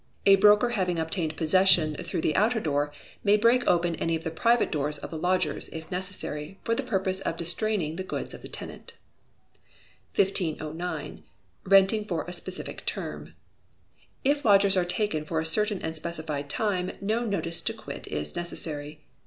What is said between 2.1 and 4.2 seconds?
the outer door, may break open any